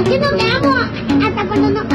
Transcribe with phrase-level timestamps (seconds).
[0.00, 0.76] No me amo.
[1.26, 1.90] Hasta cuando no.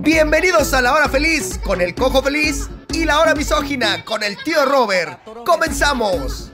[0.00, 4.36] Bienvenidos a la hora feliz con el cojo feliz y la hora misógina con el
[4.44, 5.18] tío Robert.
[5.46, 6.52] ¡Comenzamos!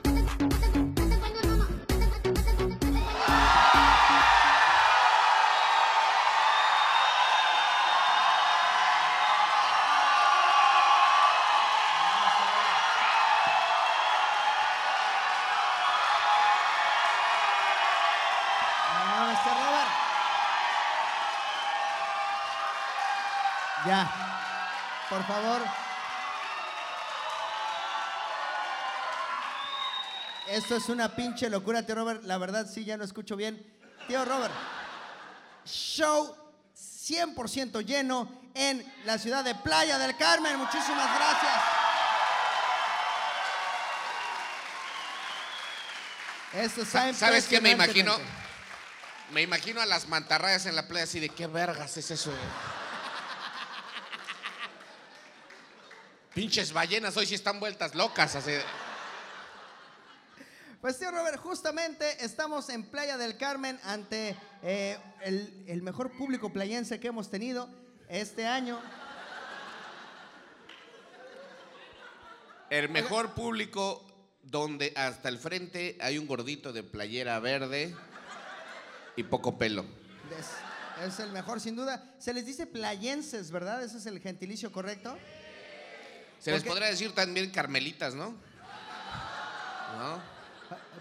[25.12, 25.60] Por favor.
[30.48, 32.22] Esto es una pinche locura, tío Robert.
[32.22, 33.62] La verdad, sí, ya no escucho bien.
[34.08, 34.54] Tío Robert,
[35.66, 36.34] show
[36.74, 40.56] 100% lleno en la ciudad de Playa del Carmen.
[40.56, 41.62] Muchísimas gracias.
[46.54, 48.16] Esto está ¿Sabes qué me imagino?
[49.30, 52.32] Me imagino a las mantarrayas en la playa así de qué vergas es eso.
[56.34, 58.34] Pinches ballenas hoy sí están vueltas locas.
[58.36, 58.52] Así.
[60.80, 66.50] Pues tío Robert, justamente estamos en Playa del Carmen ante eh, el, el mejor público
[66.50, 67.68] playense que hemos tenido
[68.08, 68.80] este año.
[72.70, 74.06] El mejor público
[74.42, 77.94] donde hasta el frente hay un gordito de playera verde
[79.16, 79.84] y poco pelo.
[80.38, 82.14] Es, es el mejor sin duda.
[82.18, 83.84] Se les dice playenses, ¿verdad?
[83.84, 85.18] Ese es el gentilicio correcto.
[86.42, 88.30] Se les podría decir también carmelitas, ¿no?
[89.98, 90.20] ¿No?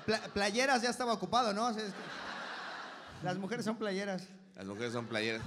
[0.05, 1.67] Pla- playeras ya estaba ocupado, ¿no?
[1.67, 4.23] O sea, es que las mujeres son playeras.
[4.55, 5.41] Las mujeres son playeras.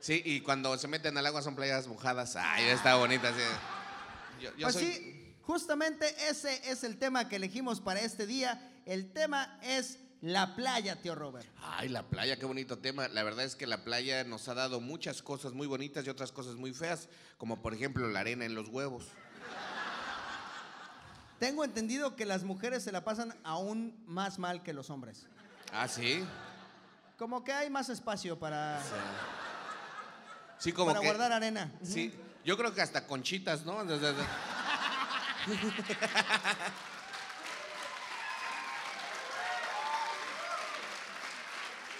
[0.00, 2.36] Sí, y cuando se meten al agua son playeras mojadas.
[2.36, 3.30] Ay, está bonita.
[4.40, 8.68] Yo, yo pues soy- sí, justamente ese es el tema que elegimos para este día.
[8.84, 11.46] El tema es la playa, tío Robert.
[11.60, 13.08] Ay, la playa, qué bonito tema.
[13.08, 16.32] La verdad es que la playa nos ha dado muchas cosas muy bonitas y otras
[16.32, 19.08] cosas muy feas, como por ejemplo la arena en los huevos.
[21.40, 25.26] Tengo entendido que las mujeres se la pasan aún más mal que los hombres.
[25.72, 26.24] Ah, sí.
[27.18, 28.80] Como que hay más espacio para,
[30.58, 31.06] Sí, como para que.
[31.06, 31.72] guardar arena.
[31.82, 33.78] Sí, yo creo que hasta conchitas, ¿no?
[33.82, 34.14] O sea,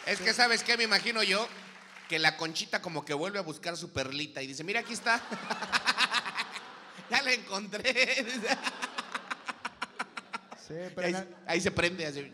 [0.06, 0.76] Es que, ¿sabes qué?
[0.76, 1.46] Me imagino yo
[2.08, 5.20] que la conchita como que vuelve a buscar su perlita y dice, mira, aquí está.
[7.10, 8.26] ya la encontré.
[10.66, 12.06] Sí, pero, ahí, en, al- ahí se prende.
[12.06, 12.32] Así.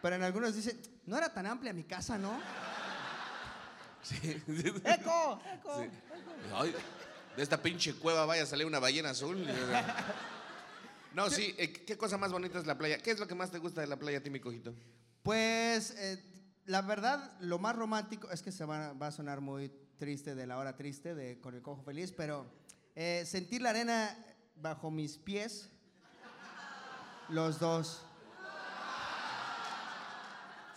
[0.00, 2.40] pero en algunos dicen, no era tan amplia mi casa, ¿no?
[4.02, 4.16] Sí.
[4.84, 5.40] ¡Eco!
[5.54, 5.82] ¡Eco!
[5.82, 5.88] Sí.
[6.54, 6.74] Ay,
[7.36, 9.46] de esta pinche cueva vaya a salir una ballena azul.
[11.14, 12.98] No, sí, eh, ¿qué cosa más bonita es la playa?
[12.98, 14.74] ¿Qué es lo que más te gusta de la playa, a ti, mi cojito?
[15.22, 16.22] Pues eh,
[16.66, 20.46] la verdad, lo más romántico es que se va, va a sonar muy triste de
[20.46, 22.46] la hora triste de Con el Cojo Feliz, pero
[22.96, 24.16] eh, sentir la arena
[24.56, 25.70] bajo mis pies,
[27.28, 28.04] los dos.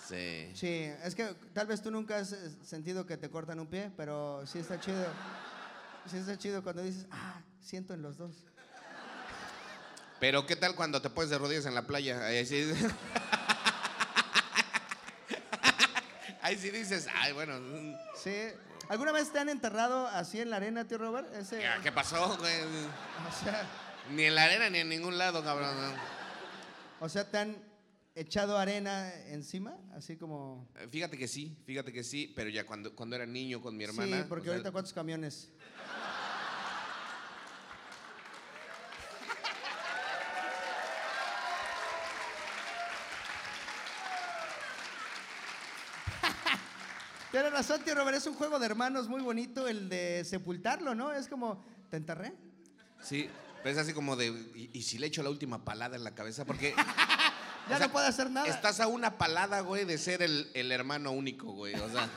[0.07, 0.51] Sí.
[0.53, 3.91] Sí, es que tal vez tú nunca has eh, sentido que te cortan un pie,
[3.97, 5.07] pero sí está chido.
[6.09, 8.45] Sí está chido cuando dices, ah, siento en los dos.
[10.19, 12.21] Pero ¿qué tal cuando te pones de rodillas en la playa?
[16.45, 17.53] Ahí sí, dices, ay, bueno,
[18.15, 18.35] Sí.
[18.87, 21.33] ¿Alguna vez te han enterrado así en la arena, tío Robert?
[21.33, 22.37] Ese, ¿qué- ¿qué pasó?
[22.37, 22.53] güey?
[22.61, 23.67] o, sea,
[24.11, 25.75] Ni en la arena ni en ningún lado, cabrón.
[26.99, 27.57] o sea, ¿te han
[28.13, 29.75] echado arena encima?
[29.97, 30.69] Así como...
[30.75, 33.83] Eh, Fíjate que sí, fíjate que sí, pero ya cuando, cuando era niño con mi
[33.83, 34.19] hermana.
[34.19, 35.49] sí, porque o sea, ahorita cuántos camiones.
[47.35, 51.11] Tienes razón, tío Robert, es un juego de hermanos muy bonito el de sepultarlo, ¿no?
[51.11, 52.31] Es como, ¿te enterré?
[53.01, 53.29] Sí,
[53.61, 56.15] pero es así como de, ¿y, y si le echo la última palada en la
[56.15, 56.45] cabeza?
[56.45, 56.73] Porque
[57.69, 58.47] Ya O sea, no puede hacer nada.
[58.47, 61.73] estás a una palada, güey, de ser el, el hermano único, güey.
[61.75, 62.09] O sea.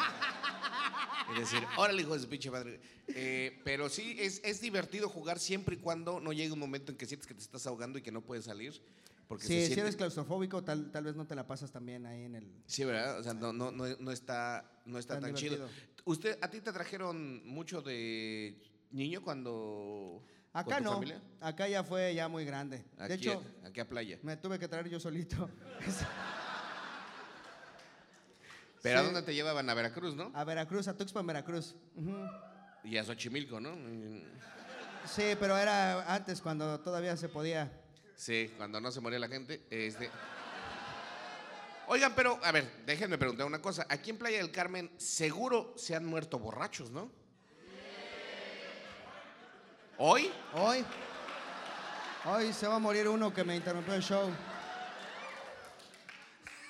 [1.34, 2.80] y decir, órale, hijo de su pinche madre.
[3.08, 6.96] Eh, pero sí, es, es divertido jugar siempre y cuando no llegue un momento en
[6.96, 8.80] que sientes que te estás ahogando y que no puedes salir.
[9.28, 12.34] Porque Sí, si eres claustrofóbico, tal, tal vez no te la pasas también ahí en
[12.34, 12.50] el...
[12.66, 13.20] Sí, ¿verdad?
[13.20, 15.68] O sea, no, no, no, no está, no está Tan tan, chido.
[16.06, 18.58] ¿Usted, ¿A ti te trajeron mucho de
[18.90, 20.22] niño cuando...
[20.50, 21.20] con Acá tu no, familia?
[21.42, 22.86] acá ya fue ya muy grande.
[22.96, 24.18] Aquí, de hecho, aquí a playa.
[24.22, 25.50] me tuve que traer yo solito.
[28.82, 29.68] ¿Pero a dónde te llevaban?
[29.68, 30.30] A Veracruz, ¿no?
[30.34, 31.74] A Veracruz, a Tuxpan, Veracruz.
[32.84, 33.76] Y a Xochimilco, ¿no?
[35.04, 37.70] Sí, pero era antes cuando todavía se podía.
[38.18, 39.62] Sí, cuando no se moría la gente.
[39.70, 40.10] Este,
[41.86, 43.86] Oigan, pero, a ver, déjenme preguntar una cosa.
[43.88, 47.10] Aquí en Playa del Carmen seguro se han muerto borrachos, ¿no?
[49.98, 50.30] ¿Hoy?
[50.52, 50.84] Hoy.
[52.24, 54.30] Hoy se va a morir uno que me interrumpió el show.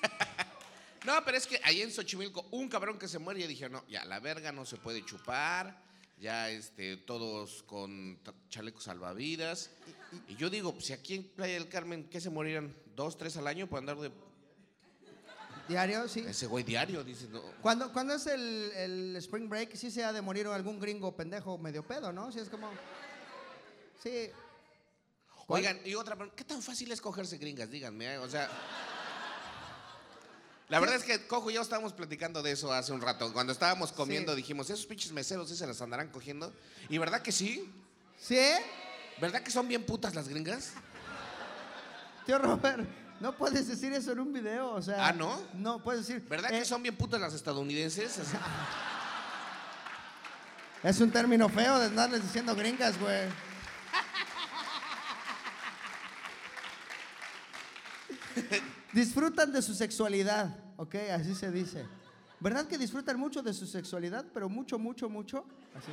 [1.05, 3.83] No, pero es que ahí en Xochimilco, un cabrón que se muere y dije, no,
[3.87, 5.81] ya, la verga no se puede chupar,
[6.19, 8.19] ya este, todos con
[8.49, 9.71] chalecos salvavidas.
[10.27, 12.75] Y yo digo, si aquí en Playa del Carmen, ¿qué se morirán?
[12.95, 14.11] ¿Dos, tres al año por andar de
[15.67, 16.21] Diario, sí.
[16.27, 17.03] ese güey diario?
[17.03, 17.41] Dice, no.
[17.61, 21.59] Cuando, cuando es el, el spring break, sí se ha de morir algún gringo pendejo
[21.59, 22.31] medio pedo, ¿no?
[22.31, 22.71] Sí, es como.
[24.01, 24.31] Sí.
[25.45, 27.69] Oigan, y otra pregunta, ¿qué tan fácil es cogerse gringas?
[27.69, 28.17] Díganme, ¿eh?
[28.17, 28.49] o sea...
[30.69, 33.33] La verdad es que Cojo y yo estábamos platicando de eso hace un rato.
[33.33, 34.37] Cuando estábamos comiendo Sí.
[34.37, 36.53] dijimos, esos pinches meseros sí se las andarán cogiendo.
[36.89, 37.71] ¿Y verdad que sí?
[38.19, 38.39] ¿Sí?
[39.19, 40.73] ¿Verdad que son bien putas las gringas?
[42.25, 42.87] Tío Robert,
[43.19, 45.07] no puedes decir eso en un video, o sea.
[45.07, 45.41] Ah, ¿no?
[45.55, 46.23] No, puedes decir.
[46.29, 48.19] ¿Verdad eh, que son bien putas las estadounidenses?
[50.81, 53.27] Es un término feo de andarles diciendo gringas, güey.
[58.93, 60.95] Disfrutan de su sexualidad, ¿ok?
[61.13, 61.85] Así se dice.
[62.39, 64.25] ¿Verdad que disfrutan mucho de su sexualidad?
[64.33, 65.45] Pero mucho, mucho, mucho.
[65.75, 65.91] Así.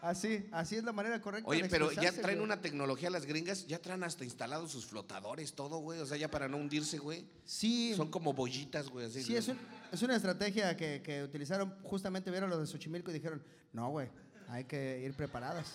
[0.00, 2.44] Así, así es la manera correcta Oye, de pero ya traen güey.
[2.44, 5.98] una tecnología las gringas, ya traen hasta instalados sus flotadores, todo, güey.
[6.00, 7.26] O sea, ya para no hundirse, güey.
[7.44, 9.06] Sí, Son como bollitas, güey.
[9.06, 9.58] Así, sí es, un-
[9.90, 13.42] es una estrategia que, que utilizaron, justamente vieron lo de Xochimilco y dijeron,
[13.72, 14.08] no, güey,
[14.48, 15.74] hay que ir preparadas.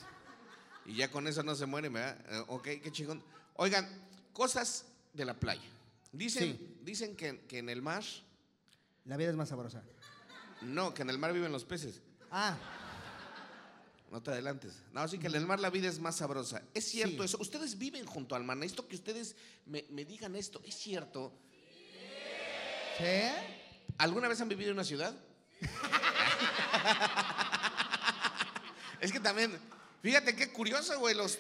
[0.86, 2.18] Y ya con eso no se mueren, ¿verdad?
[2.30, 3.22] Eh, ok, qué chingón.
[3.56, 3.88] Oigan,
[4.34, 5.62] cosas de la playa.
[6.12, 6.78] Dicen, Sí.
[6.82, 8.04] dicen que, que en el mar,
[9.06, 9.84] La vida es más sabrosa.
[10.62, 12.02] no, que en el mar viven los peces.
[12.32, 12.58] Ah,
[14.12, 14.74] No te adelantes.
[14.92, 16.62] No, sí que en el mar la vida es más sabrosa.
[16.76, 17.26] ¿Es cierto Sí.
[17.26, 17.38] eso?
[17.42, 18.56] Ustedes viven junto al mar.
[18.58, 19.36] Necesito que ustedes
[19.66, 20.62] me, me digan esto.
[20.64, 21.34] ¿Es cierto?
[23.00, 23.04] ¿sí?
[23.98, 25.16] ¿Alguna vez han vivido en una ciudad?
[29.02, 29.58] es que también,
[30.02, 31.16] fíjate qué curioso, güey.
[31.16, 31.38] Los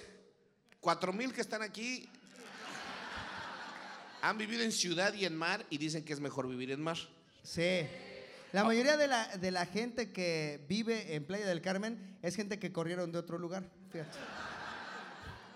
[0.83, 2.09] cuatro mil que están aquí
[4.21, 6.97] han vivido en ciudad y en mar y dicen que es mejor vivir en mar.
[7.41, 7.87] Sí.
[8.51, 12.59] La mayoría de la, de la gente que vive en Playa del Carmen es gente
[12.59, 13.63] que corrieron de otro lugar.
[13.91, 14.17] Fíjate.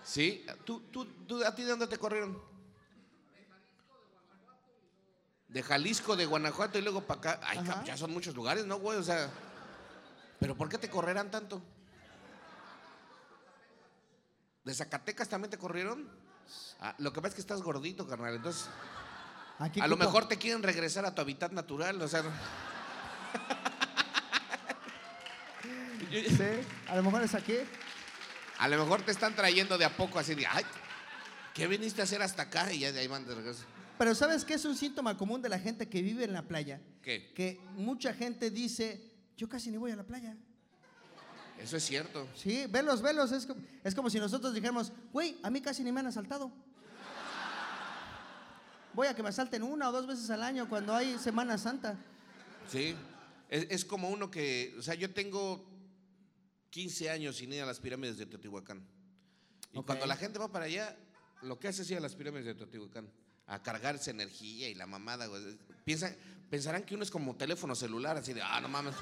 [0.04, 0.44] ¿Sí?
[0.64, 2.42] ¿Tú, tú, tú, ¿A ti de dónde te corrieron?
[5.48, 7.40] De Jalisco, de Guanajuato y luego para acá.
[7.42, 7.84] Ay, Ajá.
[7.84, 8.98] ya son muchos lugares, ¿no, güey?
[8.98, 9.30] O sea,
[10.40, 11.62] ¿pero por qué te correrán tanto?
[14.68, 16.06] ¿De Zacatecas también te corrieron?
[16.78, 18.34] Ah, lo que pasa es que estás gordito, carnal.
[18.34, 18.68] Entonces,
[19.58, 22.02] Aquí a lo mejor te quieren regresar a tu hábitat natural.
[22.02, 22.22] O sea,
[26.10, 26.44] Sí,
[26.86, 27.54] a lo mejor es aquí.
[28.58, 30.64] a lo mejor te están trayendo de a poco así de, ay,
[31.54, 32.70] ¿qué viniste a hacer hasta acá?
[32.70, 33.64] Y ya de ahí van de regreso.
[33.96, 36.82] Pero ¿sabes qué es un síntoma común de la gente que vive en la playa?
[37.00, 37.32] ¿Qué?
[37.34, 39.00] Que mucha gente dice,
[39.34, 40.36] yo casi ni voy a la playa.
[41.60, 42.28] Eso es cierto.
[42.34, 43.32] Sí, velos, velos.
[43.32, 46.52] Es como, es como si nosotros dijéramos, güey, a mí casi ni me han asaltado.
[48.94, 51.96] Voy a que me asalten una o dos veces al año cuando hay Semana Santa.
[52.70, 52.96] Sí.
[53.48, 55.64] Es, es como uno que, o sea, yo tengo
[56.70, 58.86] 15 años sin ir a las pirámides de Teotihuacán.
[59.72, 60.96] Y cuando la gente va para allá,
[61.42, 63.10] lo que hace es ir a las pirámides de Teotihuacán,
[63.46, 65.58] a cargarse energía y la mamada, güey.
[65.84, 66.14] Piensan,
[66.50, 68.94] pensarán que uno es como teléfono celular, así de, ah, no mames.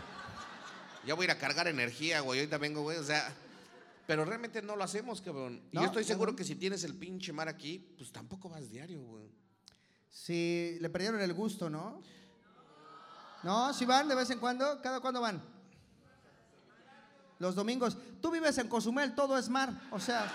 [1.06, 3.34] Ya voy a ir a cargar energía, güey, ahorita vengo, güey, o sea.
[4.06, 5.62] Pero realmente no lo hacemos, cabrón.
[5.72, 6.36] Y No, yo estoy seguro no.
[6.36, 9.30] que si tienes el pinche mar aquí, pues tampoco vas diario, güey.
[10.10, 12.02] Sí, le perdieron el gusto, ¿no?
[13.42, 15.42] No, si van de vez en cuando, ¿cada cuándo van?
[17.38, 17.96] Los domingos.
[18.20, 20.32] Tú vives en Cozumel, todo es mar, o sea.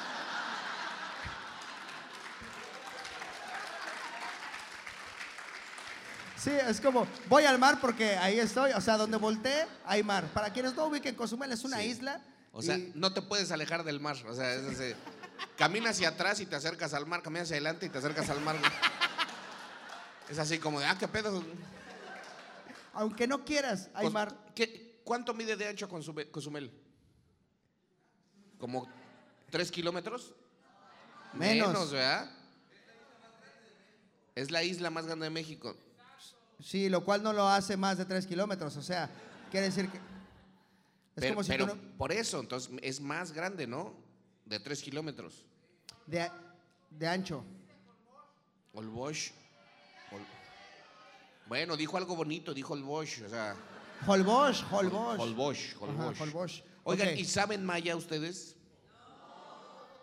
[6.42, 10.26] Sí, es como, voy al mar porque ahí estoy, o sea, donde volteé, hay mar.
[10.34, 11.88] Para quienes no ubiquen, Cozumel es una Sí.
[11.88, 12.20] isla.
[12.52, 14.18] O sea, y- no te puedes alejar del mar.
[14.28, 14.96] O sea, es ese,
[15.56, 18.42] caminas hacia atrás y te acercas al mar, caminas hacia adelante y te acercas al
[18.42, 18.56] mar.
[20.30, 21.44] Es así como de, ah, qué pedo.
[22.94, 24.36] aunque no quieras, hay mar.
[24.56, 26.72] ¿qué- ¿Cuánto mide de ancho Cozumel?
[28.58, 28.88] ¿Como
[29.50, 30.34] tres kilómetros?
[31.34, 31.92] Menos.
[31.92, 32.30] ¿verdad?
[34.36, 35.76] Es la isla más grande de México.
[36.62, 39.10] Sí, lo cual no lo hace más de tres kilómetros, o sea,
[39.50, 39.98] quiere decir que...
[39.98, 40.04] Es
[41.16, 43.94] Pero, como si pero no- por eso, entonces es más grande, ¿no?
[44.46, 45.46] De tres kilómetros.
[46.08, 46.30] de,
[46.90, 47.44] de ancho.
[48.74, 49.32] Olbosch.
[50.12, 50.26] Ol-
[51.48, 53.56] Bueno, dijo algo bonito, dijo Olbosch, o sea,
[54.08, 55.20] Holbox, Holbox.
[55.20, 56.22] Olbosch, Ajá, Olbosch.
[56.22, 56.64] Holbox.
[56.84, 57.16] Oigan, Ok.
[57.18, 58.56] ¿y saben maya ustedes?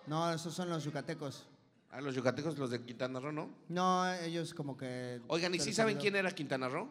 [0.07, 1.47] No, esos son los yucatecos.
[1.91, 3.51] A los yucatecos, los de Quintana Roo, ¿no?
[3.69, 5.21] No, ellos como que...
[5.29, 6.89] Oigan, ¿y sí saben quién era Quintana Roo?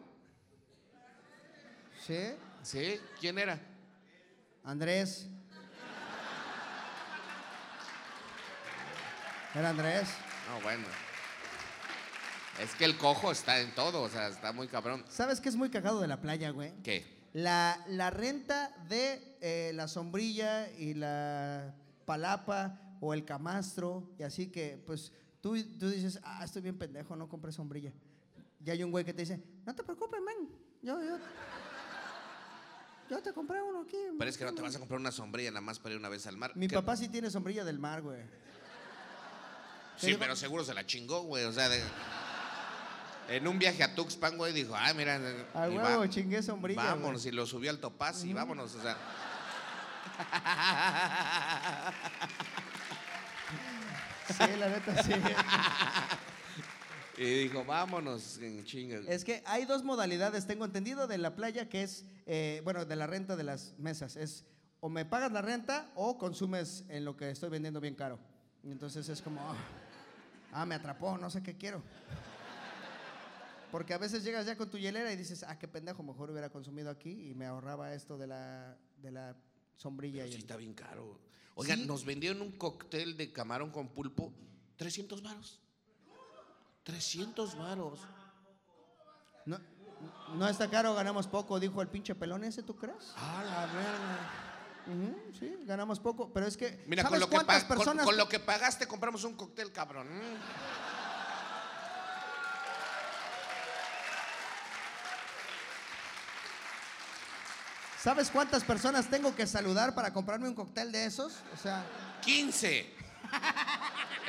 [2.06, 3.00] Sí, ¿Sí?
[3.20, 3.60] ¿Quién era?
[4.64, 5.30] Andrés.
[9.56, 10.10] Era Andrés.
[10.50, 10.84] No, bueno.
[12.60, 15.06] Es que el cojo está en todo, o sea, está muy cabrón.
[15.08, 16.74] ¿Sabes qué es muy cagado de la playa, güey?
[16.84, 17.06] ¿Qué?
[17.34, 21.74] La, la renta de eh, la sombrilla y la
[22.06, 25.12] palapa o el camastro, y así que, pues,
[25.42, 27.92] tú, tú dices, ah, estoy bien pendejo, no compré sombrilla.
[28.64, 30.50] Y hay un güey que te dice, no te preocupes, men,
[30.82, 31.18] yo, yo,
[33.10, 33.98] yo te compré uno aquí.
[34.18, 36.10] Pero es que no te vas a comprar una sombrilla nada más para ir una
[36.10, 36.52] vez al mar.
[36.56, 38.22] Mi ¿Qué- papá sí tiene sombrilla del mar, güey.
[39.98, 41.46] Sí, pero seguro se la chingó, güey.
[41.46, 41.82] O sea, de-
[43.30, 45.16] en un viaje a Tuxpan, güey, dijo, ah, mira.
[45.54, 46.82] A y huevo, va- chingué sombrilla.
[46.82, 46.94] güey.
[46.96, 48.98] Vámonos, y lo subió al topaz y vámonos, o sea.
[54.28, 55.12] Sí, la neta, sí.
[57.20, 59.00] Y dijo, vámonos, chinga.
[59.08, 62.96] Es que hay dos modalidades, tengo entendido, de la playa que es, eh, bueno, de
[62.96, 64.16] la renta de las mesas.
[64.16, 64.46] Es
[64.80, 68.20] o me pagas la renta o consumes en lo que estoy vendiendo bien caro.
[68.64, 69.56] Y entonces es como, ah,
[70.52, 71.82] ah, me atrapó, no sé qué quiero.
[73.72, 76.50] Porque a veces llegas ya con tu hielera y dices, ah, qué pendejo, mejor hubiera
[76.50, 79.36] consumido aquí y me ahorraba esto de la, de la
[79.78, 80.24] sombrilla.
[80.24, 81.20] Pero y sí el- está bien caro.
[81.56, 81.86] Oigan, Sí.
[81.88, 84.32] nos vendieron un cóctel de camarón con pulpo,
[84.76, 85.60] 300 varos.
[86.84, 88.00] 300 varos.
[89.46, 89.60] No,
[90.36, 93.14] no está caro, ganamos poco, dijo el pinche pelón ese, ¿tú crees?
[93.16, 94.44] Ah, la verga.
[95.38, 98.30] Sí, ganamos poco, pero es que Mira, ¿sabes con lo, que con- personas con lo
[98.30, 100.08] que pagaste compramos un cóctel, cabrón.
[100.08, 100.38] Mm.
[108.08, 111.34] ¿Sabes cuántas personas tengo que saludar para comprarme un cóctel de esos?
[111.54, 111.86] O sea,
[112.24, 112.80] 15.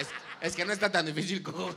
[0.00, 0.08] es,
[0.40, 1.68] es que no está tan difícil como.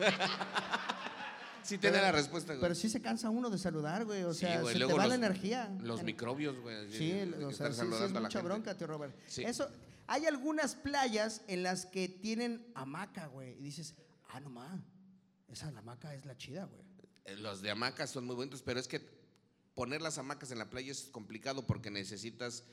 [1.61, 2.61] sí tiene la respuesta, güey.
[2.63, 4.23] pero sí se cansa uno de saludar, güey.
[4.23, 5.71] O Sí, sea, güey, se te luego va los- la energía.
[5.79, 6.91] Los microbios, güey.
[6.91, 9.15] Sí, o sea, sí, sí, es mucha bronca, tío Robert.
[9.27, 9.43] Sí.
[9.43, 9.69] Eso,
[10.07, 13.51] hay algunas playas en las que tienen hamaca, güey.
[13.59, 13.93] Y dices,
[14.29, 14.83] ah, no ma,
[15.49, 16.81] esa hamaca es la chida, güey.
[17.25, 19.20] Eh, Los de hamacas son muy buenos, pero es que
[19.75, 22.63] poner las hamacas en la playa es complicado porque necesitas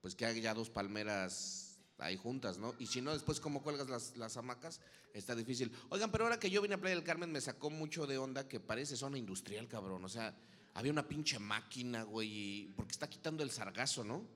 [0.00, 2.74] pues que haya dos palmeras ahí juntas, ¿no?
[2.78, 4.80] Y si no, después cómo cuelgas las, las hamacas,
[5.14, 5.72] está difícil.
[5.88, 8.48] Oigan, pero ahora que yo vine a Playa del Carmen me sacó mucho de onda
[8.48, 10.04] que parece zona industrial, cabrón.
[10.04, 10.34] O sea,
[10.74, 14.26] había una pinche máquina, güey, porque está quitando el sargazo, ¿no?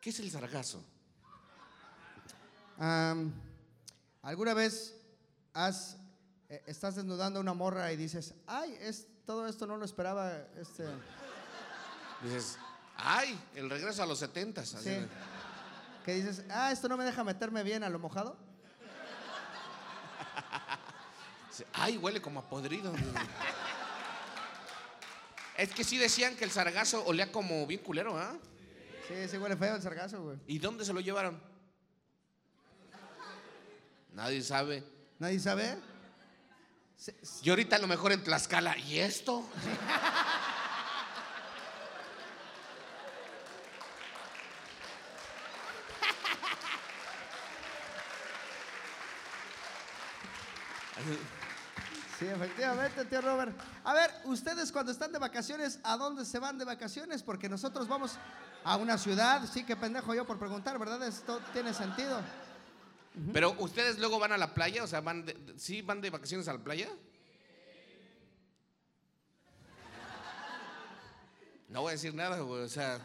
[0.00, 0.82] ¿Qué es el sargazo?
[4.22, 4.96] ¿Alguna vez
[5.52, 5.98] has,
[6.48, 10.36] eh, estás desnudando a una morra y dices, ay, es, todo esto no lo esperaba,
[10.60, 10.86] este...
[12.22, 12.58] Dices,
[12.96, 14.68] ay, el regreso a los setentas.
[14.68, 15.06] Sí.
[16.04, 18.36] Que dices, ah, esto no me deja meterme bien a lo mojado.
[21.72, 22.92] Ay, huele como a podrido.
[25.56, 28.36] es que sí decían que el sargazo olía como bien culero, ¿ah?
[29.08, 30.38] Sí, sí huele feo el sargazo, güey.
[30.46, 31.40] ¿Y dónde se lo llevaron?
[34.12, 34.84] Nadie sabe.
[35.18, 35.76] ¿Nadie sabe?
[37.42, 38.76] Y ahorita a lo mejor en Tlaxcala.
[38.76, 39.48] ¿Y esto?
[52.18, 53.58] Sí, efectivamente, tío Robert.
[53.84, 57.22] A ver, ustedes cuando están de vacaciones, ¿a dónde se van de vacaciones?
[57.22, 58.18] Porque nosotros vamos
[58.62, 59.48] a una ciudad.
[59.50, 61.02] Sí, qué pendejo yo por preguntar, ¿verdad?
[61.08, 62.20] Esto tiene sentido.
[63.32, 66.46] Pero ustedes luego van a la playa, o sea, van de- ¿sí van de vacaciones
[66.48, 66.88] a la playa?
[71.68, 72.98] No voy a decir nada, güey, o sea...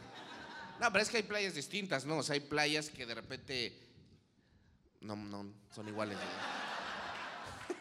[0.80, 2.18] No, pero es que hay playas distintas, ¿no?
[2.18, 3.80] O sea, hay playas que de repente...
[5.02, 6.18] No, no, son iguales.
[6.18, 6.30] güey.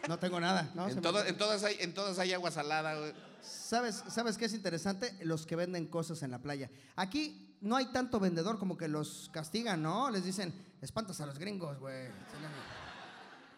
[0.07, 0.87] No tengo nada, ¿no?
[0.87, 3.13] En, me- todo- en todas hay, en todas hay agua salada, güey.
[3.41, 5.15] ¿Sabes, ¿Sabes qué es interesante?
[5.21, 6.69] Los que venden cosas en la playa.
[6.95, 10.09] Aquí no hay tanto vendedor como que los castigan, ¿no?
[10.11, 12.09] Les dicen, espantas a los gringos, güey.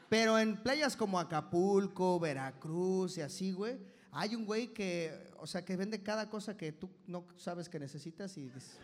[0.10, 3.78] Pero en playas como Acapulco, Veracruz y así, güey,
[4.12, 7.80] hay un güey que, o sea, que vende cada cosa que tú no sabes que
[7.80, 8.78] necesitas y dices...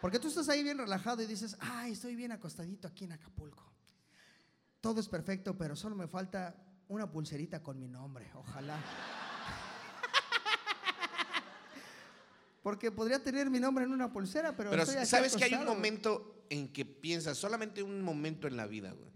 [0.00, 3.64] Porque tú estás ahí bien relajado y dices, ay, estoy bien acostadito aquí en Acapulco.
[4.80, 6.54] Todo es perfecto, pero solo me falta
[6.88, 8.78] una pulserita con mi nombre, ojalá.
[12.64, 15.66] Porque podría tener mi nombre en una pulsera, pero, Pero estoy sabes que hay un
[15.66, 19.10] momento en que piensas, solamente un momento en la vida, güey.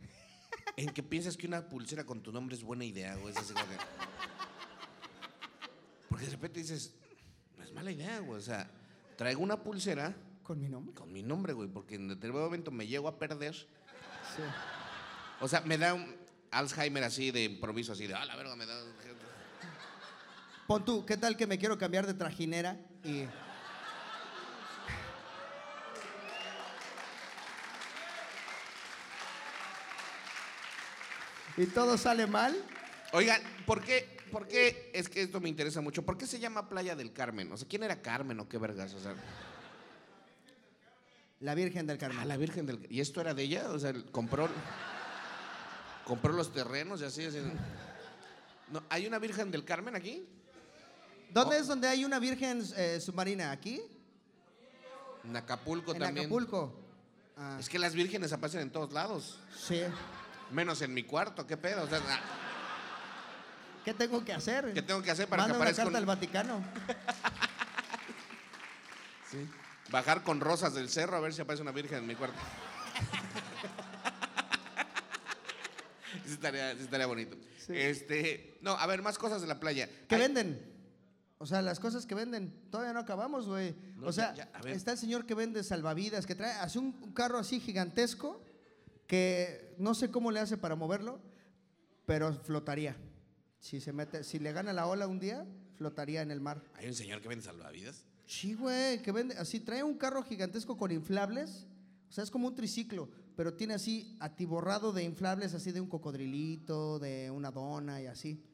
[0.76, 3.32] En que piensas que una pulsera con tu nombre es buena idea, güey.
[3.32, 3.76] Es así como que-
[6.10, 6.94] Porque de repente dices,
[7.56, 8.38] no es mala idea, güey.
[8.38, 8.70] O sea,
[9.16, 10.94] traigo una pulsera ¿Con mi nombre?
[10.94, 14.42] con mi nombre, güey, porque en determinado momento me llego a perder Sí.
[15.40, 16.14] O sea, me da un
[16.50, 18.78] Alzheimer así de improviso, así de, ah, la verga, me da.
[20.66, 23.26] Pon tú, ¿qué tal que me quiero cambiar de trajinera y...
[31.56, 32.56] y todo sale mal?
[33.12, 34.90] Oigan, ¿por qué, ¿por qué?
[34.94, 36.04] Es que esto me interesa mucho.
[36.04, 37.50] ¿Por qué se llama Playa del Carmen?
[37.52, 38.94] O sea, ¿quién era Carmen o qué vergas?
[38.94, 39.14] O sea,
[41.40, 42.18] La Virgen del Carmen.
[42.20, 42.86] ah, la Virgen del.
[42.90, 43.70] ¿Y esto era de ella?
[43.70, 44.48] O sea, compró.
[46.04, 47.38] compró los terrenos y así, así.
[48.70, 50.28] No, ¿Hay una Virgen del Carmen aquí?
[51.30, 53.50] ¿Dónde es donde hay una Virgen eh, submarina?
[53.50, 53.80] ¿Aquí?
[55.24, 56.26] En Acapulco ¿En también.
[56.26, 56.74] Acapulco?
[57.36, 59.38] Ah, Es que las vírgenes aparecen en todos lados.
[59.56, 59.82] sí.
[60.50, 61.84] Menos en mi cuarto, ¿qué pedo?
[61.84, 62.20] O sea, ah,
[63.84, 64.72] ¿Qué tengo que hacer?
[64.72, 65.82] ¿qué tengo que hacer para Manda que una aparezca?
[65.84, 66.64] carta un- al Vaticano.
[69.90, 72.38] Bajar con rosas del cerro a ver si aparece una virgen en mi cuarto.
[76.24, 77.36] sí, estaría, sí estaría bonito.
[77.66, 77.72] Sí.
[77.74, 79.86] Este, no, a ver, más cosas de la playa.
[80.08, 80.77] ¿Qué Hay- venden?
[81.38, 82.52] O sea, las cosas que venden.
[82.70, 83.74] Todavía no acabamos, güey.
[83.96, 86.98] No, o sea, ya, ya, está el señor que vende salvavidas, que trae, hace un,
[87.00, 88.42] un carro así gigantesco
[89.06, 91.20] que no sé cómo le hace para moverlo,
[92.06, 92.96] pero flotaría.
[93.58, 96.62] Si se mete, si le gana la ola un día, flotaría en el mar.
[96.74, 98.04] Hay un señor que vende salvavidas.
[98.26, 101.66] Sí, güey, que vende, así trae un carro gigantesco con inflables.
[102.08, 105.88] O sea, es como un triciclo, pero tiene así atiborrado de inflables, así de un
[105.88, 108.44] cocodrilito, de una dona y así.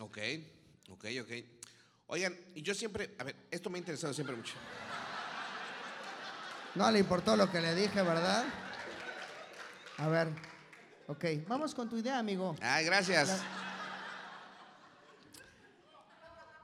[0.00, 0.18] Ok,
[0.90, 1.32] ok, ok.
[2.12, 4.52] Oigan, y yo siempre, a ver, esto me ha interesado siempre mucho.
[6.74, 8.44] No le importó lo que le dije, ¿verdad?
[9.96, 10.28] A ver,
[11.06, 12.54] ok, vamos con tu idea, amigo.
[12.60, 13.40] Ay, gracias.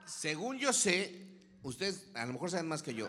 [0.04, 1.26] Según yo sé,
[1.62, 3.08] ustedes a lo mejor saben más que yo.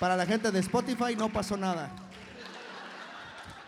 [0.00, 2.07] Para la gente de Spotify no pasó nada.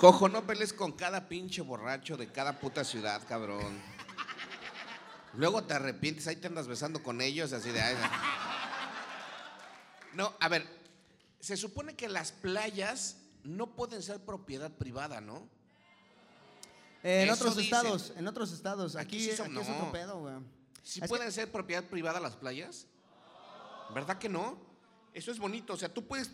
[0.00, 3.78] Cojo, no pelees con cada pinche borracho de cada puta ciudad, cabrón.
[5.34, 7.82] Luego te arrepientes, ahí te andas besando con ellos, así de...
[7.82, 7.94] "Ay,
[10.14, 10.32] no".
[10.40, 10.66] A ver,
[11.38, 15.46] se supone que las playas no pueden ser propiedad privada, ¿no?
[17.02, 17.74] Eh, en otros dicen.
[17.74, 18.96] estados, en otros estados.
[18.96, 20.34] Aquí Aquí, sí son- aquí es otro pedo, güey.
[20.82, 22.86] ¿Sí Es pueden ser propiedad privada las playas?
[23.94, 24.58] ¿Verdad que no?
[25.12, 26.30] Eso es bonito, o sea, tú puedes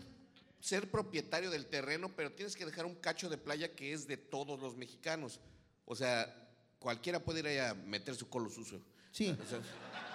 [0.66, 4.16] ser propietario del terreno, pero tienes que dejar un cacho de playa que es de
[4.16, 5.38] todos los mexicanos.
[5.85, 6.35] O sea,
[6.81, 8.81] cualquiera puede ir ahí a meter su colo sucio.
[9.12, 9.37] Sí.
[9.40, 9.61] O sea,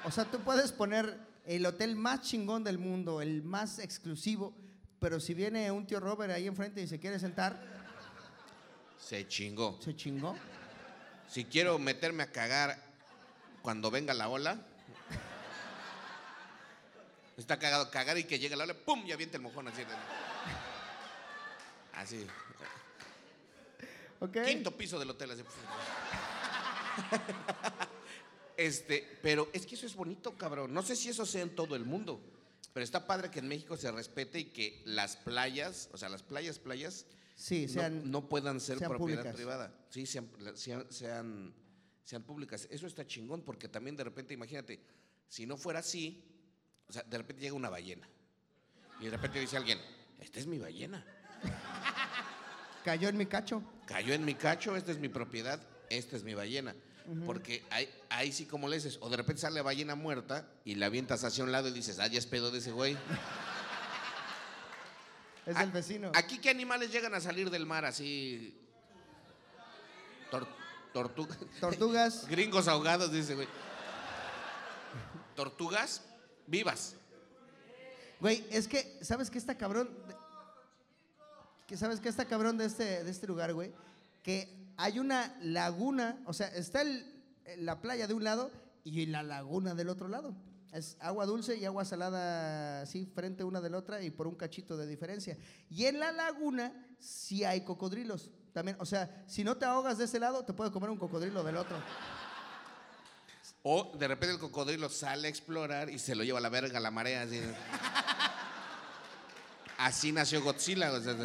[0.04, 4.54] O sea, tú puedes poner el hotel más chingón del mundo, el más exclusivo,
[5.00, 7.58] pero si viene un tío Robert ahí enfrente y se quiere sentar,
[9.00, 9.80] se chingó.
[9.82, 10.36] se chingó.
[11.30, 12.78] Si quiero meterme a cagar
[13.62, 14.60] cuando venga la ola,
[17.38, 19.06] está cagado cagar y que llegue la ola, ¡pum!
[19.06, 19.84] y avienta el mojón así.
[21.94, 22.26] Así.
[24.20, 24.38] ¿Ok?
[24.46, 25.32] Quinto piso del hotel.
[25.32, 25.44] Así.
[28.58, 30.74] Este, pero es que eso es bonito, cabrón.
[30.74, 32.22] No sé si eso sea en todo el mundo,
[32.74, 36.22] pero está padre que en México se respete y que las playas, o sea, las
[36.24, 37.66] playas, playas, Sí,
[38.04, 39.36] no- puedan ser sean propiedad públicas.
[39.36, 39.74] privada.
[39.90, 41.54] Sí, sean, sean, sean,
[42.04, 42.68] sean públicas.
[42.70, 44.80] Eso está chingón porque también de repente, imagínate,
[45.28, 46.24] si no fuera así,
[46.88, 48.08] o sea, de repente llega una ballena
[49.00, 49.80] y de repente dice alguien,
[50.20, 51.04] esta es mi ballena.
[52.84, 53.62] Cayó en mi cacho.
[53.86, 56.76] Cayó en mi cacho, esta es mi propiedad, esta es mi ballena.
[57.26, 60.76] Porque ahí, ahí sí como le dices, o de repente sale la ballena muerta y
[60.76, 62.96] la avientas hacia un lado y dices, ah, ya es pedo de ese güey.
[65.44, 66.12] Es del vecino.
[66.14, 68.56] ¿Aquí qué animales llegan a salir del mar así?
[70.30, 70.48] Tor-
[70.94, 71.38] tortugas.
[71.60, 72.28] Tortugas.
[72.30, 73.48] Gringos ahogados, dice güey.
[75.36, 76.04] Tortugas
[76.46, 76.96] vivas.
[78.20, 79.90] Güey, es que, ¿sabes qué está cabrón?
[81.72, 83.72] Que sabes qué está cabrón de este, de este lugar, güey?
[84.24, 87.06] Que hay una laguna, o sea, está el-
[87.60, 88.52] la playa de un lado
[88.84, 90.36] y la laguna del otro lado.
[90.74, 94.36] Es agua dulce y agua salada así frente una de la otra y por un
[94.36, 95.38] cachito de diferencia.
[95.70, 98.32] Y en la laguna sí hay cocodrilos.
[98.52, 101.42] También, o sea, si no te ahogas de ese lado, te puede comer un cocodrilo
[101.42, 101.78] del otro.
[103.64, 106.82] O de repente el cocodrilo sale a explorar y se lo lleva a la verga
[106.82, 107.22] la marea.
[107.22, 107.40] Así,
[109.82, 110.92] Así nació Godzilla.
[110.92, 111.16] o sea,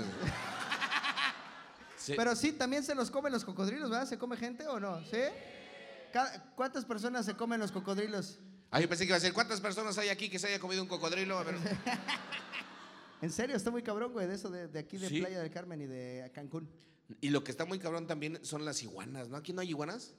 [1.97, 2.15] sí.
[2.17, 4.07] Pero sí, también se los comen los cocodrilos, ¿verdad?
[4.09, 5.01] ¿Se come gente o no?
[5.05, 5.19] ¿Sí?
[6.55, 8.39] ¿Cuántas personas se comen los cocodrilos?
[8.71, 10.83] Ay, yo pensé que iba a decir, ¿cuántas personas hay aquí que se haya comido
[10.83, 11.39] un cocodrilo?
[11.39, 11.57] A ver.
[13.23, 15.21] En serio, está muy cabrón, güey, de eso de, de aquí de Sí.
[15.21, 16.69] Playa del Carmen y de Cancún.
[17.23, 19.39] Y lo que está muy cabrón también son las iguanas, ¿no?
[19.39, 20.13] ¿Aquí no hay iguanas?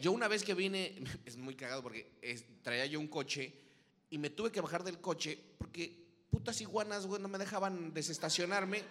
[0.00, 3.60] Yo una vez que vine, es muy cagado porque es- traía yo un coche
[4.08, 6.03] y me tuve que bajar del coche porque
[6.34, 8.82] putas iguanas, güey, no me dejaban desestacionarme.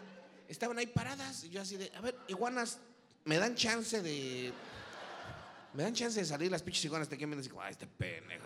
[0.47, 2.79] Estaban ahí paradas y yo así de, a ver, iguanas,
[3.25, 4.53] me dan chance de...
[5.73, 8.45] Me dan chance de salir las pinches iguanas de aquí me dicen, ay, este pendejo.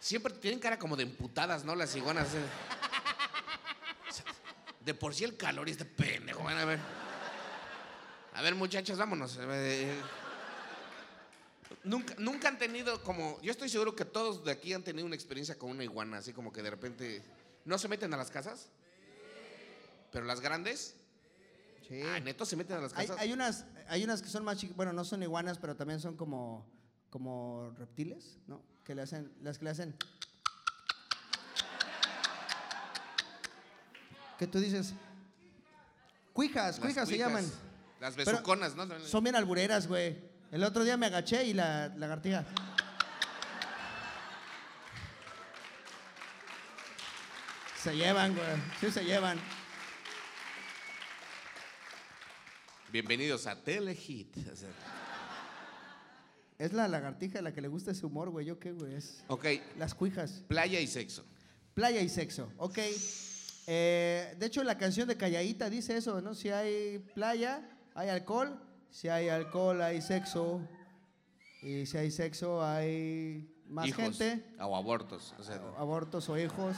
[0.00, 1.76] Siempre tienen cara como de emputadas, ¿no?
[1.76, 2.34] Las iguanas.
[2.34, 2.38] eh.
[4.84, 6.42] De por sí el calor y este pendejo.
[6.42, 6.80] Bueno, a ver.
[8.34, 9.38] A ver, muchachos, vámonos.
[9.40, 10.00] Eh,
[11.84, 13.40] Nunca, nunca han tenido como.
[13.40, 16.32] Yo estoy seguro que todos de aquí han tenido una experiencia con una iguana, así
[16.32, 17.22] como que de repente.
[17.64, 18.68] ¿No se meten a las casas?
[20.10, 20.94] Pero las grandes.
[21.86, 22.00] Sí.
[22.02, 23.16] Ah, neto se meten a las casas.
[23.18, 26.16] hay unas, hay unas que son más chiquitas, bueno, no son iguanas, pero también son
[26.16, 26.66] como,
[27.10, 28.62] como reptiles, ¿no?
[28.84, 29.96] Que le hacen, las que le hacen.
[34.38, 34.94] ¿Qué tú dices?
[36.32, 37.44] Cuijas, cuijas se llaman.
[38.00, 38.86] Las Pero besuconas, ¿no?
[39.00, 40.27] Son bien albureras, güey.
[40.50, 42.44] El otro día me agaché y la lagartija.
[47.82, 48.46] Se llevan, güey.
[48.80, 49.38] Sí, se llevan.
[52.90, 54.34] Bienvenidos a Telehit.
[56.58, 58.46] Es la lagartija la que le gusta ese humor, güey.
[58.46, 58.94] ¿Yo qué, güey?
[58.94, 59.44] Es ok,
[59.76, 60.42] las cuijas.
[60.48, 61.24] playa y sexo.
[61.74, 62.78] Playa y sexo, ok.
[63.66, 66.34] Eh, de hecho, la canción de Calladita dice eso, ¿no?
[66.34, 68.58] Si hay playa, hay alcohol.
[68.90, 70.60] Si hay alcohol, hay sexo.
[71.62, 74.18] Y si hay sexo, hay más Hijos.
[74.18, 74.54] gente.
[74.60, 75.34] O abortos.
[75.38, 76.76] O sea, Abortos o hijos.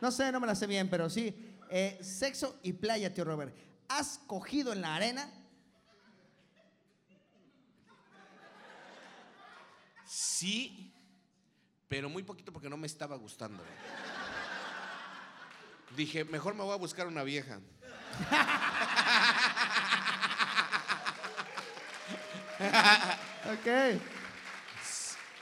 [0.00, 1.56] No sé, no me la sé bien, pero sí.
[1.70, 3.54] Eh, sexo y playa, tío Robert.
[3.88, 5.30] ¿Has cogido en la arena?
[10.06, 10.92] sí,
[11.88, 13.62] pero muy poquito porque no me estaba gustando.
[15.96, 17.60] Dije, mejor me voy a buscar una vieja.
[23.52, 24.00] Ok.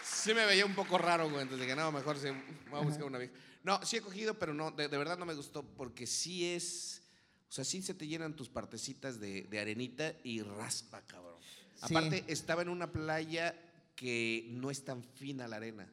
[0.04, 1.42] Sí me veía un poco raro, güey.
[1.42, 3.32] Entonces dije, no, mejor sí, me voy a buscar una vieja.
[3.64, 7.02] No, sí he cogido, pero no, de, de verdad no me gustó porque sí es.
[7.48, 11.36] O sea, sí se te llenan tus partecitas de, de arenita y raspa, cabrón.
[11.86, 11.94] Sí.
[11.94, 13.54] Aparte, estaba en una playa
[13.96, 15.86] que no es tan fina la arena.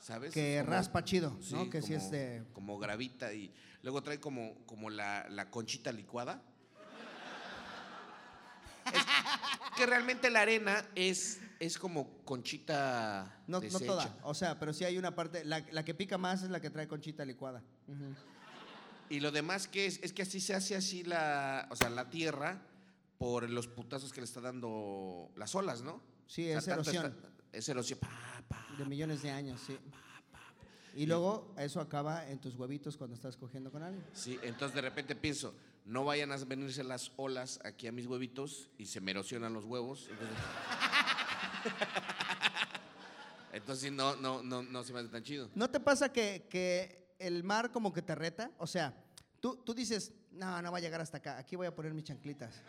[0.00, 0.32] ¿Sabes?
[0.34, 1.64] Que Como- raspa chido, ¿no?
[1.64, 2.42] Sí, que sí como- es de.
[2.52, 3.52] Como gravita y
[3.82, 6.42] luego trae como, como la, la conchita licuada.
[8.86, 14.18] Es que realmente la arena es, es como conchita No, no toda.
[14.24, 15.44] O sea, pero sí hay una parte.
[15.44, 17.62] La, la que pica más es la que trae conchita licuada.
[19.08, 22.10] Y lo demás que es, es que así se hace así la, o sea, la
[22.10, 22.62] tierra
[23.18, 26.00] por los putazos que le está dando las olas, ¿no?
[26.26, 27.06] Sí, O sea, es erosión.
[27.06, 27.98] está- es erosión.
[27.98, 28.08] Pa,
[28.48, 28.66] pa.
[28.78, 29.76] De millones de años, sí.
[30.94, 34.04] Y luego eso acaba en tus huevitos cuando estás cogiendo con alguien.
[34.12, 38.70] Sí, entonces de repente pienso, no vayan a venirse las olas aquí a mis huevitos
[38.78, 40.08] y se me erosionan los huevos.
[43.52, 45.50] Entonces, no, no, no, no se me hace tan chido.
[45.54, 48.50] ¿No te pasa que, que el mar como que te reta?
[48.58, 48.94] O sea,
[49.40, 52.04] tú, tú dices, no, no va a llegar hasta acá, aquí voy a poner mis
[52.04, 52.62] chanclitas.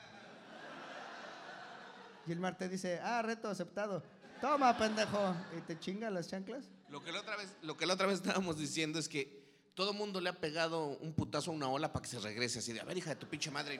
[2.28, 4.04] Y el mar te dice, ah, reto aceptado.
[4.40, 5.36] Toma, pendejo.
[5.58, 6.70] Y te chinga las chanclas.
[6.90, 9.41] Lo que la otra vez, lo que la otra vez estábamos diciendo es que
[9.74, 12.74] todo mundo le ha pegado un putazo a una ola para que se regrese así
[12.74, 13.80] de, a ver, hija de tu pinche madre,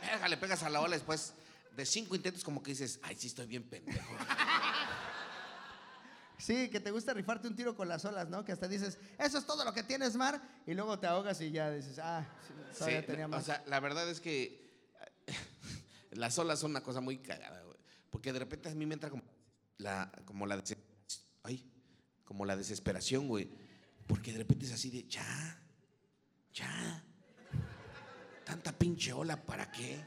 [0.00, 1.34] verga, le pegas a la ola después
[1.76, 4.14] de cinco intentos como que dices, ay, sí estoy bien pendejo.
[6.38, 8.44] Sí, que te gusta rifarte un tiro con las olas, ¿no?
[8.44, 10.40] Que hasta dices, eso es todo lo que tienes, mar.
[10.66, 13.44] Y luego te ahogas y ya dices, ah, sí, todavía Sí, tenía o más.
[13.46, 14.62] sea, la verdad es que
[16.10, 17.78] las olas son una cosa muy cagada, güey.
[18.10, 19.22] Porque de repente a mí me entra como
[19.78, 20.62] la, como la,
[21.44, 21.72] ay,
[22.24, 23.48] como la desesperación, güey.
[24.06, 25.58] Porque de repente es así de, ya,
[26.52, 27.02] ya,
[28.44, 30.04] tanta pinche ola, ¿para qué?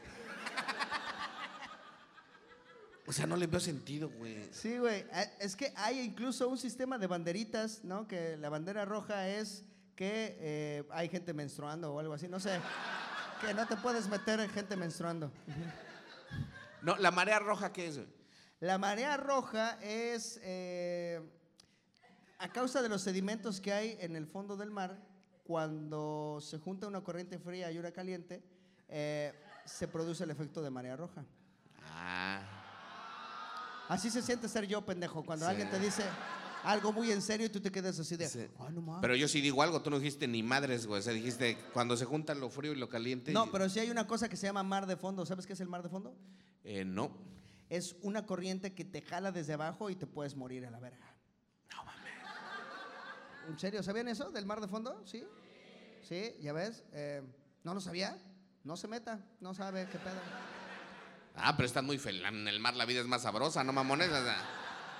[3.06, 4.48] O sea, no le veo sentido, güey.
[4.52, 5.04] Sí, güey.
[5.12, 8.06] Eh, Es que hay incluso un sistema de banderitas, ¿no?
[8.06, 9.64] Que la bandera roja es
[9.96, 12.28] que eh, hay gente menstruando o algo así.
[12.28, 12.60] No sé.
[13.40, 15.32] Que no te puedes meter en gente menstruando.
[16.82, 18.08] No, la marea roja, ¿qué es, güey?
[18.60, 21.20] La marea roja es eh,
[22.40, 24.98] a causa de los sedimentos que hay en el fondo del mar.
[25.44, 28.42] Cuando se junta una corriente fría y una caliente,
[28.88, 29.32] eh,
[29.64, 31.24] se produce el efecto de marea roja.
[31.82, 32.42] Ah.
[33.88, 35.24] Así se siente ser yo, pendejo.
[35.24, 35.50] Cuando Sí.
[35.50, 36.04] alguien te dice
[36.62, 38.46] algo muy en serio y tú te quedas así de, Sí.
[38.60, 39.00] "Ay, no mames".
[39.02, 41.00] Pero yo sí digo algo, tú no dijiste ni madres, güey.
[41.00, 43.32] O sea, dijiste cuando se juntan lo frío y lo caliente.
[43.32, 45.26] No, y- pero sí hay una cosa que se llama mar de fondo.
[45.26, 46.14] ¿Sabes qué es el mar de fondo?
[46.62, 47.10] Eh, no.
[47.68, 51.09] Es una corriente que te jala desde abajo y te puedes morir a la verga.
[53.50, 53.82] ¿En serio?
[53.82, 55.02] ¿Sabían eso del mar de fondo?
[55.04, 55.24] Sí.
[56.08, 56.84] Sí, ya ves.
[56.92, 57.22] Eh,
[57.64, 58.16] no lo sabía.
[58.64, 59.20] No se meta.
[59.40, 60.20] No sabe qué pedo.
[61.36, 62.22] Ah, pero están muy feliz.
[62.24, 64.08] En el mar la vida es más sabrosa, no mamones.
[64.08, 64.36] O sea,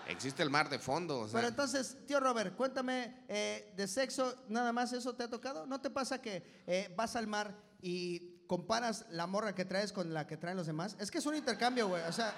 [0.09, 1.21] Existe el mar de fondo.
[1.21, 5.31] o sea, Pero entonces, tío Robert, cuéntame, eh, de sexo, nada más eso te ha
[5.31, 5.67] tocado.
[5.67, 10.13] ¿No te pasa que eh, vas al mar y comparas la morra que traes con
[10.13, 10.97] la que traen los demás?
[10.99, 12.03] Es que es un intercambio, güey.
[12.09, 12.35] O sea,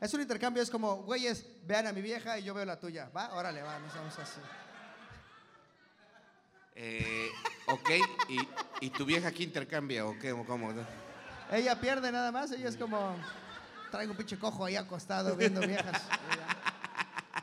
[0.00, 3.08] es un intercambio, es como, güeyes, vean a mi vieja y yo veo la tuya.
[3.16, 4.40] Va, órale, va, nos vamos así.
[6.80, 7.28] Eh,
[7.66, 7.90] ok,
[8.28, 10.30] y, y tu vieja aquí intercambia o qué?
[10.32, 10.72] ¿O cómo?
[11.50, 13.16] Ella pierde nada más, ella es como,
[13.90, 16.02] traigo un pinche cojo ahí acostado viendo viejas.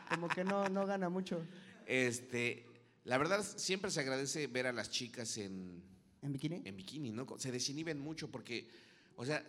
[0.09, 1.45] Como que no, no gana mucho.
[1.85, 2.65] Este,
[3.03, 5.83] la verdad, siempre se agradece ver a las chicas en,
[6.21, 6.61] ¿En bikini?
[6.63, 7.27] en bikini, ¿no?
[7.37, 8.69] Se desinhiben mucho porque,
[9.17, 9.43] o sea,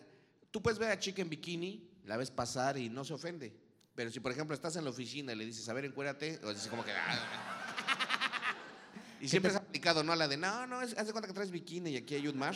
[0.50, 3.54] tú puedes ver a chica en bikini, la ves pasar y no se ofende.
[3.94, 6.52] Pero si, por ejemplo, estás en la oficina y le dices, a ver, encuérdate, o
[6.52, 6.90] dices como que...
[6.90, 7.62] "Ah".
[9.20, 9.56] Y siempre es
[10.04, 10.12] ¿no?
[10.12, 12.28] A la de, no, no, es- haz de cuenta que traes bikini y aquí hay
[12.28, 12.54] un mar.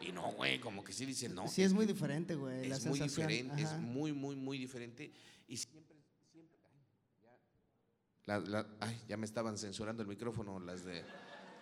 [0.00, 1.46] Y no, güey, como que sí dicen, no.
[1.48, 2.66] Sí, es muy diferente, güey.
[2.68, 3.28] la es muy sensación.
[3.28, 5.12] diferente, es muy, muy, muy diferente.
[5.46, 5.96] Y siempre,
[6.32, 6.58] siempre.
[6.72, 6.80] ay,
[7.22, 11.02] ya, la- la- ay, ya me estaban censurando el micrófono las de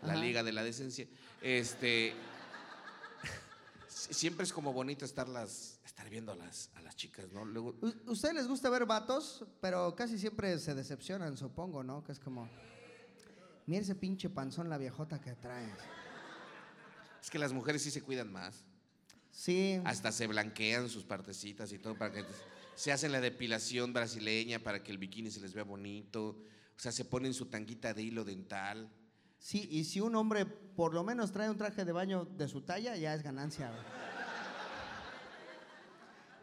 [0.03, 0.23] la Ajá.
[0.23, 1.07] Liga de la Decencia.
[1.43, 2.15] Este.
[3.89, 7.45] si- siempre es como bonito estarlas, estar viendo a las, a las chicas, ¿no?
[7.45, 7.77] Luego,
[8.07, 9.45] ¿Ustedes les gusta ver vatos?
[9.61, 12.03] Pero casi siempre se decepcionan, supongo, ¿no?
[12.03, 12.49] Que es como,
[13.71, 15.73] mira ese pinche panzón, la viejota que traes.
[17.23, 18.65] es que las mujeres sí se cuidan más.
[19.31, 22.25] Sí, Hasta se blanquean sus partecitas y todo para que
[22.75, 26.31] se hacen la depilación brasileña para que el bikini se les vea bonito.
[26.77, 28.91] O sea, se ponen su tanguita de hilo dental.
[29.39, 32.63] sí, y si un hombre por lo menos trae un traje de baño de su
[32.63, 33.71] talla, ya es ganancia.
[33.71, 33.83] güey.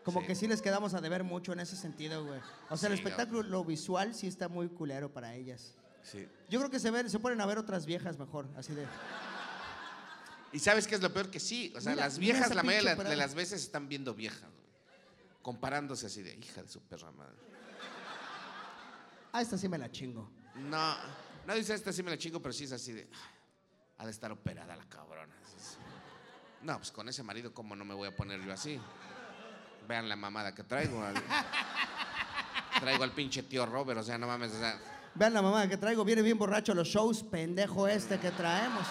[0.04, 0.28] Como Sí.
[0.28, 2.40] que sí les quedamos a deber mucho en ese sentido, güey.
[2.70, 2.98] O sea, el no.
[3.00, 5.76] espectáculo, lo visual sí está muy culero para ellas.
[6.12, 6.28] Sí.
[6.50, 8.86] Yo creo que se, ven, se ponen a ver otras viejas mejor, así de...
[10.54, 12.96] Y sabes qué es lo peor que sí, o sea, Mira, las viejas la mayoría
[12.96, 15.38] de, las veces están viendo viejas, güey.
[15.42, 17.36] comparándose así de hija de su perra madre.
[19.34, 20.30] Ah, esta sí me la chingo.
[20.56, 20.96] No,
[21.46, 24.12] no dice esta sí me la chingo, pero sí es así de "Ah, ha de
[24.12, 25.36] estar operada la cabrona.
[26.64, 28.80] No, pues con ese marido cómo no me voy a poner yo así.
[29.88, 31.04] Vean la mamada que traigo.
[31.04, 31.22] al-
[32.80, 34.80] traigo al pinche tío Robert, o sea, no mames, o sea,
[35.18, 38.86] Vean la mamá que traigo, viene bien borracho a los shows, pendejo este que traemos.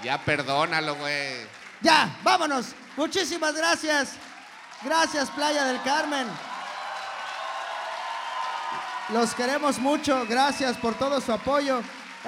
[0.00, 1.44] ya perdónalo, güey.
[1.80, 2.66] Ya, vámonos.
[2.96, 4.12] Muchísimas gracias.
[4.84, 6.24] Gracias, Playa del Carmen.
[9.08, 10.24] Los queremos mucho.
[10.28, 11.82] Gracias por todo su apoyo.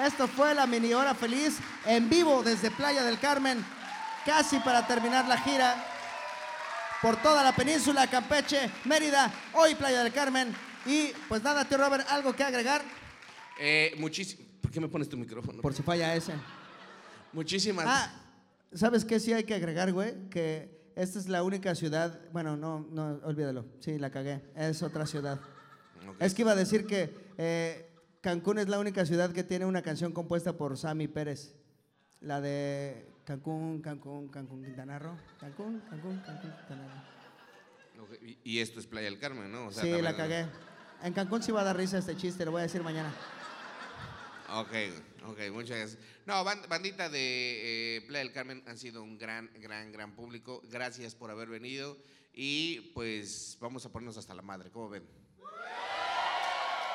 [0.05, 3.65] Esto fue la mini hora feliz en vivo desde Playa del Carmen,
[4.25, 5.75] casi para terminar la gira
[7.01, 10.68] por toda la península, Campeche, Mérida, hoy Playa del Carmen.
[10.85, 12.81] Y pues nada, tío Robert, ¿algo que agregar?
[13.59, 14.45] Eh, muchísimo.
[14.61, 15.61] ¿Por qué me pones tu micrófono?
[15.61, 16.33] Por si falla ese.
[17.33, 17.85] Muchísimas.
[17.87, 18.11] Ah,
[18.73, 20.29] ¿sabes qué sí hay que agregar, güey?
[20.29, 22.19] Que esta es la única ciudad.
[22.31, 23.65] Bueno, no, no, olvídalo.
[23.79, 24.41] Sí, la cagué.
[24.55, 25.39] Es otra ciudad.
[26.19, 29.81] Es que iba a decir que eh, Cancún es la única ciudad que tiene una
[29.81, 31.55] canción compuesta por Sammy Pérez.
[32.21, 35.15] La de Cancún, Cancún, Cancún, Quintana Roo.
[35.39, 37.05] Cancún, Cancún, Cancún, Quintana
[37.95, 38.07] Roo.
[38.43, 39.67] Y, esto es Playa del Carmen, ¿no?
[39.67, 40.45] O sea, Sí, la verdad- cagué.
[41.03, 43.13] En Cancún sí va a dar risa este chiste, lo voy a decir mañana.
[44.51, 44.71] Ok,
[45.27, 45.99] ok, muchas gracias.
[46.25, 50.61] No, ban- bandita de eh, Playa del Carmen han sido un gran, gran, gran público.
[50.69, 51.97] Gracias por haber venido.
[52.33, 55.03] Y pues vamos a ponernos hasta la madre, ¿cómo ven?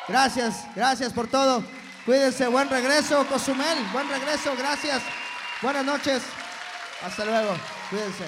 [0.08, 1.64] Gracias, gracias por todo.
[2.04, 5.02] Cuídense, buen regreso, Cozumel, buen regreso, gracias.
[5.62, 6.22] Buenas noches.
[7.02, 7.56] Hasta luego.
[7.90, 8.24] Cuídense.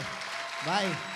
[0.65, 1.16] Bye.